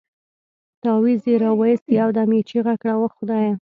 [0.83, 3.53] تاويز يې راوايست يو دم يې چيغه کړه وه خدايه.